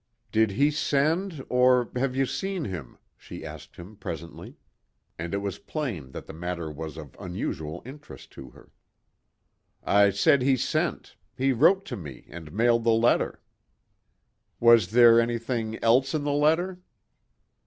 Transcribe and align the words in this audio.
"Did 0.31 0.49
he 0.53 0.71
send, 0.71 1.45
or 1.47 1.91
have 1.95 2.15
you 2.15 2.25
seen 2.25 2.65
him?" 2.65 2.97
she 3.15 3.45
asked 3.45 3.75
him 3.75 3.95
presently. 3.95 4.55
And 5.19 5.31
it 5.31 5.37
was 5.43 5.59
plain 5.59 6.09
that 6.13 6.25
the 6.25 6.33
matter 6.33 6.71
was 6.71 6.97
of 6.97 7.15
unusual 7.19 7.83
interest 7.85 8.31
to 8.31 8.49
her. 8.49 8.71
"I 9.83 10.09
said 10.09 10.41
he 10.41 10.57
sent. 10.57 11.17
He 11.37 11.53
wrote 11.53 11.85
to 11.85 11.95
me 11.97 12.25
and 12.31 12.51
mailed 12.51 12.83
the 12.83 12.89
letter." 12.89 13.43
"Was 14.59 14.89
there 14.89 15.21
anything 15.21 15.77
else 15.83 16.15
in 16.15 16.23
the 16.23 16.31
letter?" 16.33 16.79